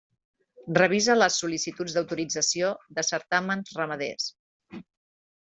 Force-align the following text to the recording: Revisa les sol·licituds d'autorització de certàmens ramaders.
Revisa 0.77 1.17
les 1.17 1.35
sol·licituds 1.41 1.97
d'autorització 1.97 2.73
de 3.01 3.05
certàmens 3.11 3.79
ramaders. 3.81 4.31